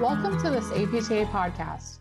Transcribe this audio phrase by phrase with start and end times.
[0.00, 1.98] Welcome to this APTA podcast.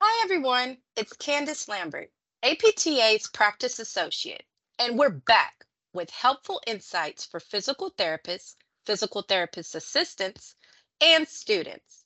[0.00, 2.12] Hi everyone, it's Candace Lambert,
[2.44, 4.44] APTA's practice associate,
[4.78, 8.54] and we're back with helpful insights for physical therapists,
[8.84, 10.54] physical therapist assistants,
[11.00, 12.04] and students.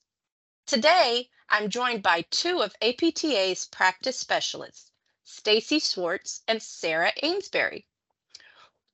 [0.66, 4.92] Today, I'm joined by two of APTA's practice specialists,
[5.24, 7.86] Stacy Schwartz and Sarah Ainsbury.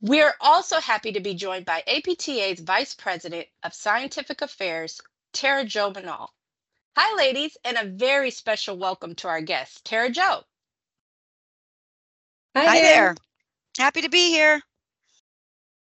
[0.01, 5.01] We're also happy to be joined by APTA's Vice President of Scientific Affairs,
[5.33, 6.29] Tara Jo Manal.
[6.97, 10.45] Hi, ladies, and a very special welcome to our guest, Tara Jo.
[12.55, 13.17] Hi, there.
[13.79, 14.63] Happy to be here.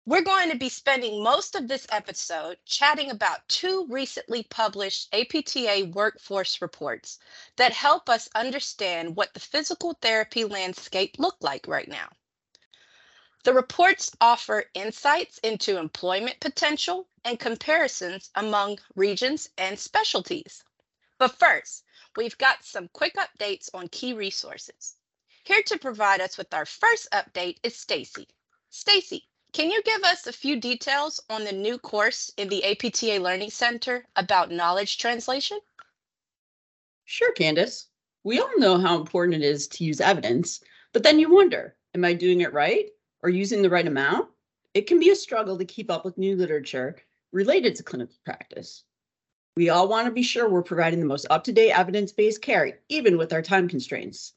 [0.05, 5.93] We're going to be spending most of this episode chatting about two recently published APTA
[5.95, 7.21] workforce reports
[7.55, 12.09] that help us understand what the physical therapy landscape look like right now.
[13.45, 20.65] The reports offer insights into employment potential and comparisons among regions and specialties.
[21.19, 21.85] But first,
[22.17, 24.98] we've got some quick updates on key resources.
[25.49, 28.29] Here to provide us with our first update is Stacy.
[28.69, 33.19] Stacy, can you give us a few details on the new course in the APTA
[33.19, 35.59] Learning Center about knowledge translation?
[37.07, 37.87] Sure, Candace.
[38.25, 40.61] We all know how important it is to use evidence,
[40.93, 42.91] but then you wonder, am I doing it right
[43.23, 44.29] or using the right amount?
[44.75, 46.97] It can be a struggle to keep up with new literature
[47.33, 48.85] related to clinical practice.
[49.57, 53.33] We all want to be sure we're providing the most up-to-date evidence-based care, even with
[53.33, 54.35] our time constraints.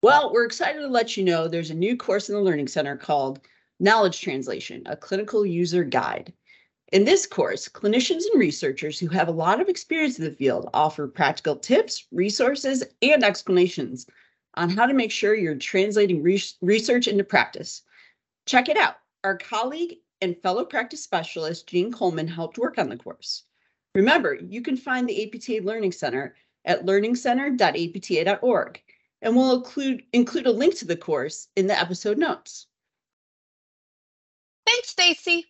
[0.00, 2.96] Well, we're excited to let you know there's a new course in the Learning Center
[2.96, 3.40] called
[3.80, 6.32] Knowledge Translation, a clinical user guide.
[6.92, 10.70] In this course, clinicians and researchers who have a lot of experience in the field
[10.72, 14.06] offer practical tips, resources, and explanations
[14.54, 17.82] on how to make sure you're translating re research into practice.
[18.46, 18.98] Check it out.
[19.24, 23.42] Our colleague and fellow practice specialist, Jean Coleman, helped work on the course.
[23.96, 28.80] Remember, you can find the APTA Learning Center at learningcenter.apta.org
[29.22, 32.66] and we'll include, include a link to the course in the episode notes.
[34.66, 35.46] Thanks, Stacy.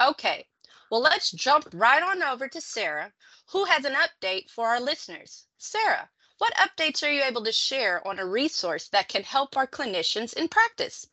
[0.00, 0.46] Okay,
[0.90, 3.12] well, let's jump right on over to Sarah,
[3.50, 5.46] who has an update for our listeners.
[5.58, 6.08] Sarah,
[6.38, 10.32] what updates are you able to share on a resource that can help our clinicians
[10.34, 11.06] in practice?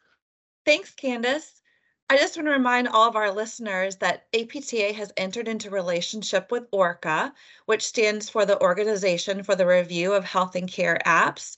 [0.66, 1.62] Thanks, Candace.
[2.10, 6.52] I just want to remind all of our listeners that APTA has entered into relationship
[6.52, 7.34] with ORCHA,
[7.66, 11.58] which stands for the Organization for the Review of Health and Care Apps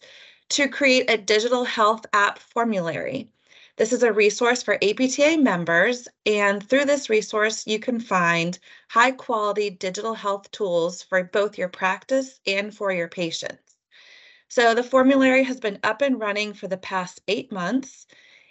[0.50, 3.32] to create a digital health app formulary.
[3.78, 8.58] This is a resource for APTA members, and through this resource, you can find
[8.90, 13.76] high quality digital health tools for both your practice and for your patients.
[14.48, 18.08] So the formulary has been up and running for the past eight months,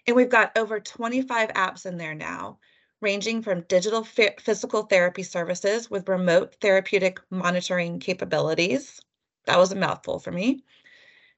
[0.07, 2.59] and we've got over 25 apps in there now,
[3.01, 9.01] ranging from digital physical therapy services with remote therapeutic monitoring capabilities.
[9.47, 10.63] That was a mouthful for me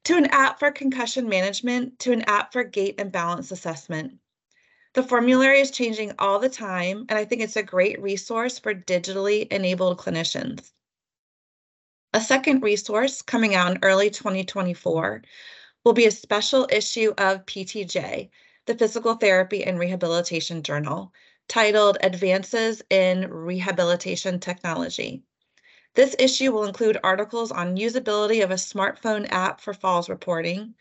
[0.04, 4.18] to an app for concussion management, to an app for gait and balance assessment.
[4.94, 8.74] The formulary is changing all the time, and I think it's a great resource for
[8.74, 10.72] digitally enabled clinicians.
[12.12, 15.22] A second resource coming out in early 2024
[15.84, 18.30] will be a special issue of PTJ,
[18.66, 21.12] the Physical Therapy and Rehabilitation Journal,
[21.48, 25.22] titled Advances in Rehabilitation Technology.
[25.94, 30.74] This issue will include articles on usability of a smartphone app for falls reporting,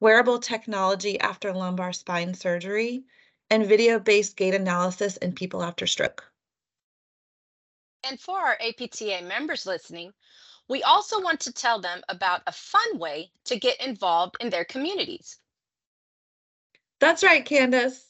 [0.00, 3.04] wearable technology after lumbar spine surgery,
[3.48, 6.24] and video-based gait analysis in people after stroke.
[8.04, 10.12] And for our APTA members listening,
[10.68, 14.64] we also want to tell them about a fun way to get involved in their
[14.64, 15.38] communities.
[17.00, 18.06] That's right, Candace.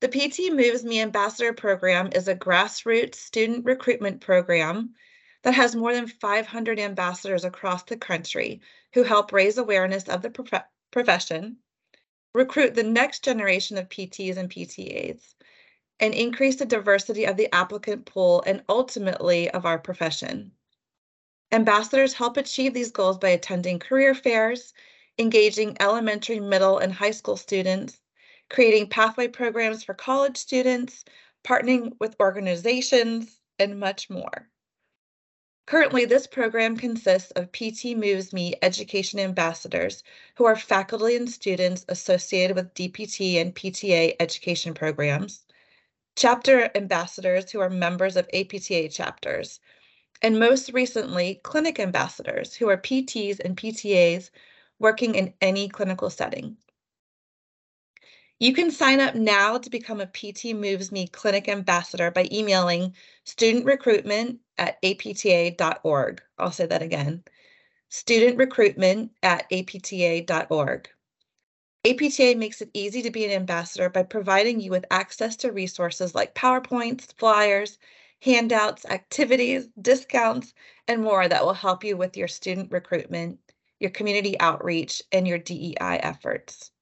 [0.00, 4.94] The PT Moves Me Ambassador Program is a grassroots student recruitment program
[5.44, 8.62] that has more than 500 ambassadors across the country
[8.94, 11.58] who help raise awareness of the prof- profession,
[12.32, 15.34] recruit the next generation of PTs and PTAs,
[16.00, 20.50] and increase the diversity of the applicant pool and ultimately of our profession.
[21.52, 24.72] Ambassadors help achieve these goals by attending career fairs,
[25.18, 28.00] engaging elementary, middle, and high school students,
[28.48, 31.04] creating pathway programs for college students,
[31.44, 34.48] partnering with organizations, and much more.
[35.66, 40.02] Currently, this program consists of PT Moves Me education ambassadors
[40.36, 45.46] who are faculty and students associated with DPT and PTA education programs,
[46.16, 49.58] chapter ambassadors who are members of APTA chapters,
[50.20, 54.30] and most recently, clinic ambassadors who are PTs and PTAs
[54.78, 56.58] working in any clinical setting.
[58.40, 62.94] You can sign up now to become a PT Moves Me Clinic Ambassador by emailing
[63.24, 66.22] student recruitment at apta.org.
[66.38, 67.24] I'll say that again
[67.90, 70.88] student recruitment at apta.org.
[71.86, 76.14] APTA makes it easy to be an ambassador by providing you with access to resources
[76.14, 77.78] like PowerPoints, flyers,
[78.20, 80.54] handouts, activities, discounts,
[80.88, 83.38] and more that will help you with your student recruitment,
[83.78, 86.72] your community outreach, and your DEI efforts.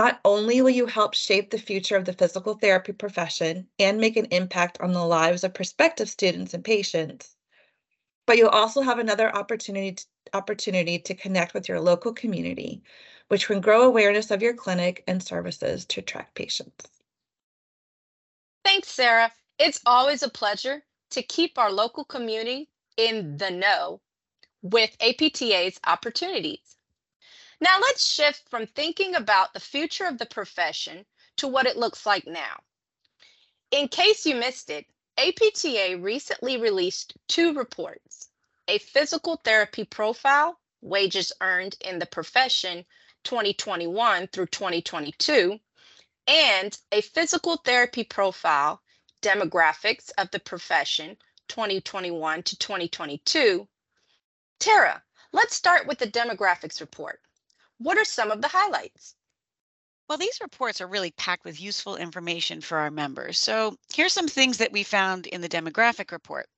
[0.00, 4.16] Not only will you help shape the future of the physical therapy profession and make
[4.16, 7.36] an impact on the lives of prospective students and patients,
[8.26, 12.82] but you'll also have another opportunity to, opportunity to connect with your local community,
[13.28, 16.88] which can grow awareness of your clinic and services to attract patients.
[18.64, 19.30] Thanks, Sarah.
[19.58, 24.00] It's always a pleasure to keep our local community in the know
[24.62, 26.78] with APTA's opportunities.
[27.62, 31.04] Now let's shift from thinking about the future of the profession
[31.36, 32.62] to what it looks like now.
[33.70, 34.86] In case you missed it,
[35.18, 38.30] APTA recently released two reports,
[38.66, 42.86] a physical therapy profile, wages earned in the profession
[43.24, 45.60] 2021 through 2022,
[46.26, 48.80] and a physical therapy profile,
[49.20, 51.18] demographics of the profession
[51.48, 53.68] 2021 to 2022.
[54.58, 55.02] Tara,
[55.32, 57.20] let's start with the demographics report.
[57.80, 59.16] What are some of the highlights?
[60.10, 63.38] Well, these reports are really packed with useful information for our members.
[63.38, 66.48] So here's some things that we found in the demographic report.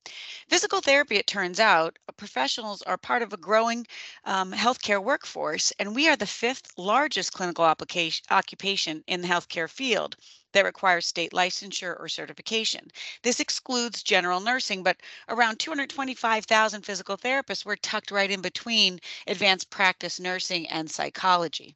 [0.47, 3.85] Physical therapy, it turns out, uh, professionals are part of a growing
[4.25, 10.15] um, healthcare workforce, and we are the fifth largest clinical occupation in the healthcare field
[10.53, 12.89] that requires state licensure or certification.
[13.21, 14.97] This excludes general nursing, but
[15.29, 21.75] around 225,000 physical therapists were tucked right in between advanced practice nursing and psychology.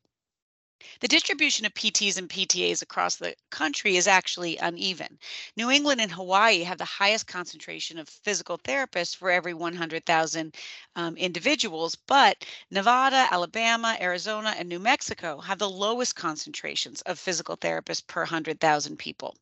[0.99, 5.17] The distribution of PTs and PTAs across the country is actually uneven.
[5.55, 10.55] New England and Hawaii have the highest concentration of physical therapists for every 100,000
[10.95, 17.57] um, individuals, but Nevada, Alabama, Arizona, and New Mexico have the lowest concentrations of physical
[17.57, 19.35] therapists per 100,000 people.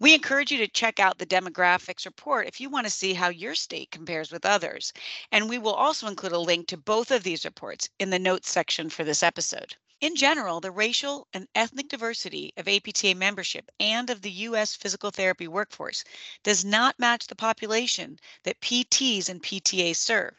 [0.00, 3.28] We encourage you to check out the demographics report if you want to see how
[3.30, 4.92] your state compares with others.
[5.32, 8.50] And we will also include a link to both of these reports in the notes
[8.50, 9.76] section for this episode.
[10.04, 14.76] In general, the racial and ethnic diversity of APTA membership and of the U.S.
[14.76, 16.04] physical therapy workforce
[16.42, 20.34] does not match the population that PTs and PTAs serve.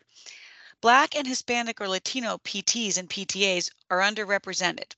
[0.82, 4.92] Black and Hispanic or Latino PTs and PTAs are underrepresented,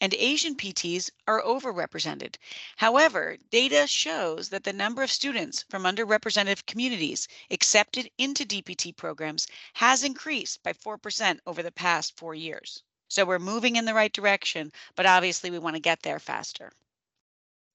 [0.00, 2.36] and Asian PTs are overrepresented.
[2.78, 9.46] However, data shows that the number of students from underrepresented communities accepted into DPT programs
[9.74, 12.82] has increased by 4% over the past four years.
[13.14, 16.72] So we're moving in the right direction, but obviously we want to get there faster.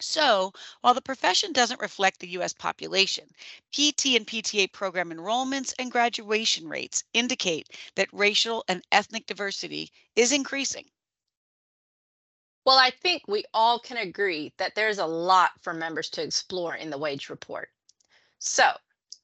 [0.01, 0.51] So,
[0.81, 2.51] while the profession doesn't reflect the U.S.
[2.51, 3.23] population,
[3.71, 10.33] PT and PTA program enrollments and graduation rates indicate that racial and ethnic diversity is
[10.33, 10.89] increasing.
[12.65, 16.75] Well, I think we all can agree that there's a lot for members to explore
[16.75, 17.69] in the wage report.
[18.39, 18.73] So,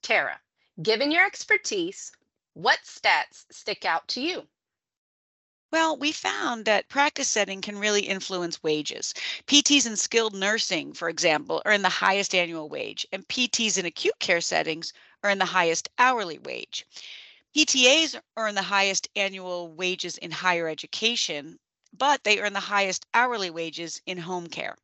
[0.00, 0.40] Tara,
[0.82, 2.10] given your expertise,
[2.54, 4.48] what stats stick out to you?
[5.76, 9.12] Well, we found that practice setting can really influence wages.
[9.46, 14.18] PTs in skilled nursing, for example, earn the highest annual wage, and PTs in acute
[14.18, 16.86] care settings earn the highest hourly wage.
[17.54, 21.58] PTAs earn the highest annual wages in higher education,
[21.92, 24.78] but they earn the highest hourly wages in home care.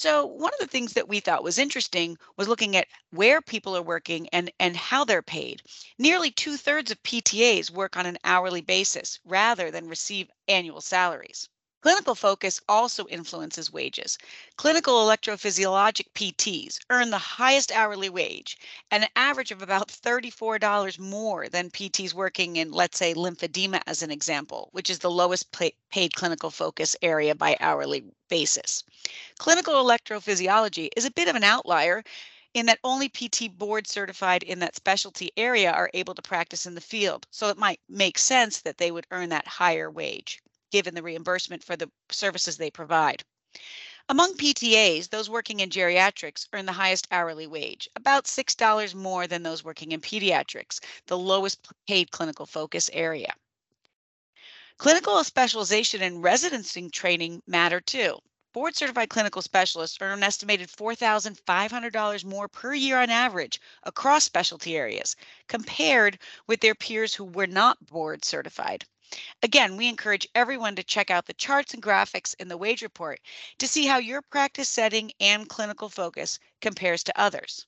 [0.00, 3.76] So one of the things that we thought was interesting was looking at where people
[3.76, 5.60] are working and, and how they're paid.
[5.98, 11.48] Nearly two thirds of PTAs work on an hourly basis rather than receive annual salaries.
[11.80, 14.18] Clinical focus also influences wages.
[14.56, 18.58] Clinical electrophysiologic PTs earn the highest hourly wage,
[18.90, 24.10] an average of about $34 more than PTs working in, let's say, lymphedema as an
[24.10, 28.82] example, which is the lowest paid clinical focus area by hourly basis.
[29.38, 32.02] Clinical electrophysiology is a bit of an outlier
[32.54, 36.74] in that only PT board certified in that specialty area are able to practice in
[36.74, 37.24] the field.
[37.30, 41.64] So it might make sense that they would earn that higher wage given the reimbursement
[41.64, 43.24] for the services they provide.
[44.10, 49.42] Among PTAs, those working in geriatrics earn the highest hourly wage, about $6 more than
[49.42, 53.34] those working in pediatrics, the lowest paid clinical focus area.
[54.78, 58.18] Clinical specialization and residency training matter too.
[58.54, 64.76] Board certified clinical specialists earn an estimated $4,500 more per year on average across specialty
[64.76, 65.16] areas
[65.48, 68.86] compared with their peers who were not board certified.
[69.42, 73.20] Again, we encourage everyone to check out the charts and graphics in the wage report
[73.58, 77.66] to see how your practice setting and clinical focus compares to others.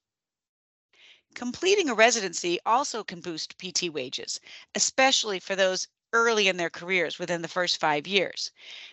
[1.35, 4.40] Completing a residency also can boost PT wages,
[4.75, 8.50] especially for those early in their careers within the first five years.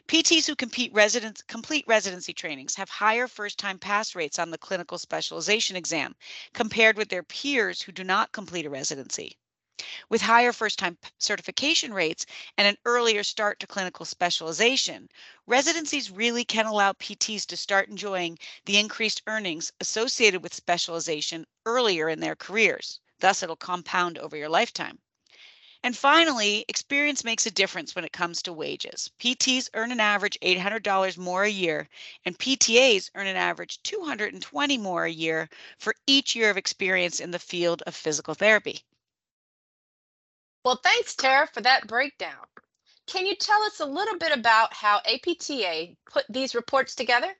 [0.08, 0.56] PTs who
[0.94, 6.16] residence, complete residency trainings have higher first time pass rates on the clinical specialization exam
[6.54, 9.36] compared with their peers who do not complete a residency.
[10.10, 12.25] With higher first time certification rates
[12.57, 15.10] and an earlier start to clinical specialization,
[15.46, 22.10] residencies really can allow PTs to start enjoying the increased earnings associated with specialization earlier
[22.10, 23.00] in their careers.
[23.19, 25.00] Thus, it'll compound over your lifetime.
[25.84, 29.12] And finally, experience makes a difference when it comes to wages.
[29.19, 31.88] PTs earn an average $800 more a year,
[32.25, 37.29] and PTAs earn an average $220 more a year for each year of experience in
[37.29, 38.84] the field of physical therapy.
[40.67, 42.45] Well, thanks, Tara, for that breakdown.
[43.07, 47.33] Can you tell us a little bit about how APTA put these reports together?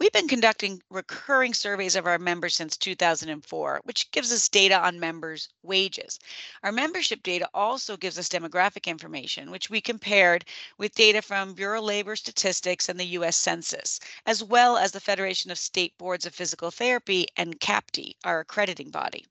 [0.00, 5.00] We've been conducting recurring surveys of our members since 2004, which gives us data on
[5.00, 6.20] members' wages.
[6.62, 10.44] Our membership data also gives us demographic information, which we compared
[10.76, 13.34] with data from Bureau of Labor Statistics and the U.S.
[13.34, 18.38] Census, as well as the Federation of State Boards of Physical Therapy and CAPTE, our
[18.38, 19.26] accrediting body.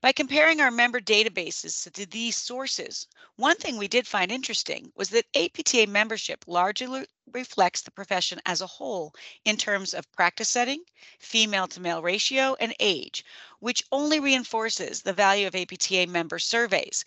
[0.00, 5.08] By comparing our member databases to these sources, one thing we did find interesting was
[5.08, 9.14] that APTA membership largely reflects the profession as a whole
[9.44, 10.82] in terms of practice setting,
[11.18, 13.24] female to male ratio, and age,
[13.58, 17.04] which only reinforces the value of APTA member surveys.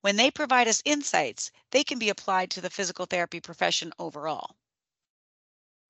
[0.00, 4.56] When they provide us insights, they can be applied to the physical therapy profession overall.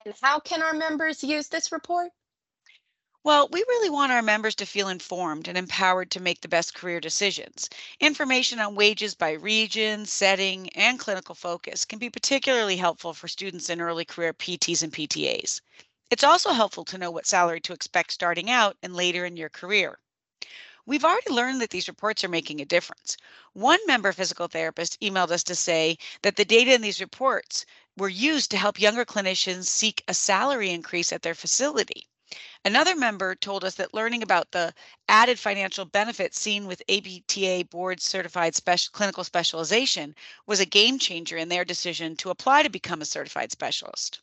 [0.04, 2.10] And how can our members use this report?
[3.24, 6.74] Well, we really want our members to feel informed and empowered to make the best
[6.74, 7.68] career decisions.
[7.98, 13.68] Information on wages by region, setting, and clinical focus can be particularly helpful for students
[13.68, 15.60] in early career PTs and PTAs.
[16.10, 19.48] It's also helpful to know what salary to expect starting out and later in your
[19.48, 19.98] career.
[20.86, 23.16] We've already learned that these reports are making a difference.
[23.54, 27.64] One member physical therapist emailed us to say that the data in these reports
[27.96, 32.06] were used to help younger clinicians seek a salary increase at their facility.
[32.64, 34.74] Another member told us that learning about the
[35.08, 40.14] added financial benefits seen with APTA board certified special, clinical specialization
[40.46, 44.20] was a game changer in their decision to apply to become a certified specialist.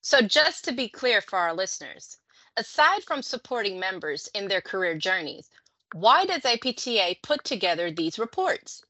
[0.00, 2.18] So, just to be clear for our listeners,
[2.56, 5.50] aside from supporting members in their career journeys,
[5.92, 8.82] why does APTA put together these reports?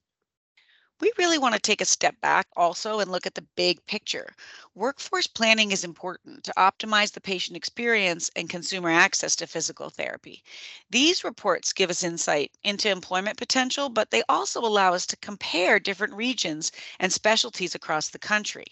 [1.00, 4.34] We really want to take a step back also and look at the big picture.
[4.74, 10.42] Workforce planning is important to optimize the patient experience and consumer access to physical therapy.
[10.90, 15.78] These reports give us insight into employment potential, but they also allow us to compare
[15.78, 18.66] different regions and specialties across the country.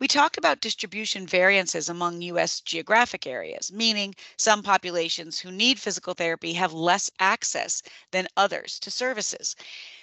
[0.00, 2.60] We talk about distribution variances among U.S.
[2.60, 8.90] geographic areas, meaning some populations who need physical therapy have less access than others to
[8.90, 9.56] services.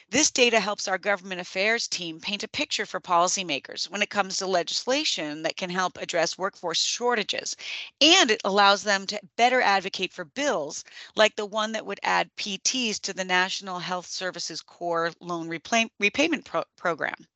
[0.09, 4.37] This data helps our government affairs team paint a picture for policymakers when it comes
[4.37, 7.57] to legislation that can help address workforce shortages.
[7.99, 10.85] And it allows them to better advocate for bills
[11.17, 15.91] like the one that would add PTs to the National Health Services Corps Loan Repay-
[15.99, 17.27] Repayment Pro- Program.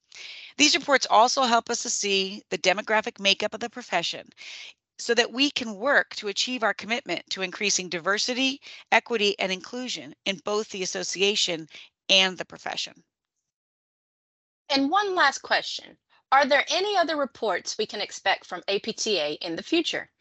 [0.56, 4.30] These reports also help us to see the demographic makeup of the profession
[4.98, 8.62] so that we can work to achieve our commitment to increasing diversity,
[8.94, 11.68] equity, and inclusion in both the association
[12.12, 13.04] and the profession.
[14.70, 15.98] And one last question
[16.32, 20.12] Are there any other reports we can expect from APTA in the future?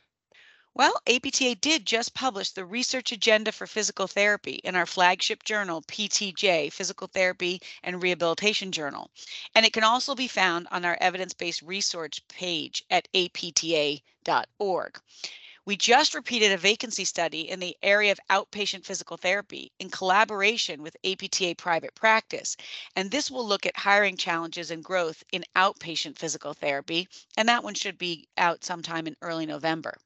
[0.72, 5.82] Well, APTA did just publish the research agenda for physical therapy in our flagship journal,
[5.82, 9.10] PTJ, Physical Therapy and Rehabilitation Journal.
[9.56, 15.00] And it can also be found on our evidence based research page at apta.org.
[15.70, 20.82] We just repeated a vacancy study in the area of outpatient physical therapy in collaboration
[20.82, 22.56] with APTA Private Practice.
[22.96, 27.06] And this will look at hiring challenges and growth in outpatient physical therapy.
[27.36, 29.96] And that one should be out sometime in early November.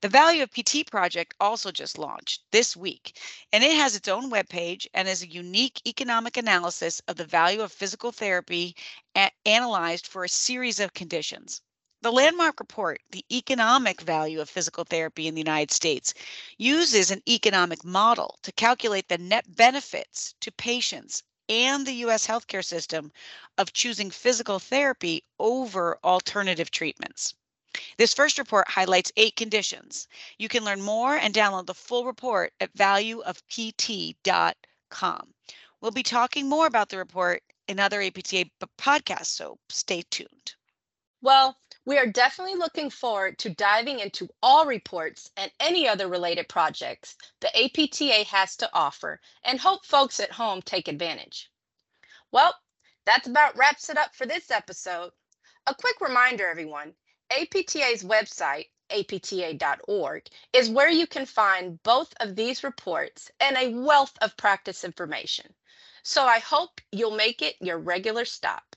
[0.00, 3.20] The Value of PT project also just launched this week,
[3.52, 7.60] and it has its own webpage and is a unique economic analysis of the value
[7.60, 8.74] of physical therapy
[9.44, 11.60] analyzed for a series of conditions.
[12.04, 16.12] The landmark report, The Economic Value of Physical Therapy in the United States,
[16.58, 22.62] uses an economic model to calculate the net benefits to patients and the US healthcare
[22.62, 23.10] system
[23.56, 27.32] of choosing physical therapy over alternative treatments.
[27.96, 30.06] This first report highlights eight conditions.
[30.36, 35.34] You can learn more and download the full report at valueofpt.com.
[35.80, 40.54] We'll be talking more about the report in other APTA podcasts, so stay tuned.
[41.22, 41.56] Well,
[41.86, 47.16] we are definitely looking forward to diving into all reports and any other related projects
[47.40, 51.50] the APTA has to offer and hope folks at home take advantage.
[52.32, 52.54] Well,
[53.04, 55.12] that about wraps it up for this episode.
[55.66, 56.94] A quick reminder, everyone
[57.30, 64.16] APTA's website, apta.org, is where you can find both of these reports and a wealth
[64.22, 65.54] of practice information.
[66.02, 68.73] So I hope you'll make it your regular stop.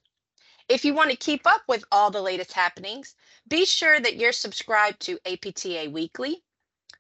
[0.70, 3.16] If you want to keep up with all the latest happenings,
[3.48, 6.44] be sure that you're subscribed to APTA Weekly,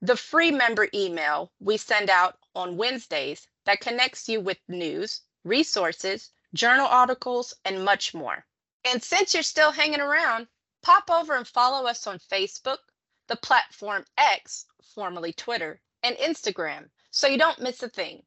[0.01, 6.31] the free member email we send out on Wednesdays that connects you with news, resources,
[6.53, 8.45] journal articles, and much more.
[8.85, 10.47] And since you're still hanging around,
[10.81, 12.79] pop over and follow us on Facebook,
[13.27, 18.23] the platform X, formerly Twitter, and Instagram so you don't miss a thing.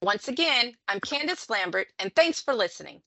[0.00, 3.02] Once again, I'm Candace Lambert, and thanks for listening.